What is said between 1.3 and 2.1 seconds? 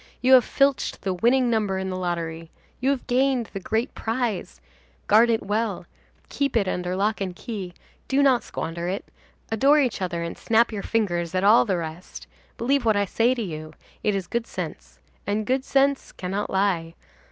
number in the